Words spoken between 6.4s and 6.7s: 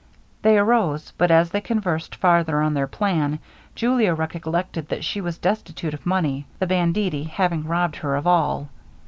the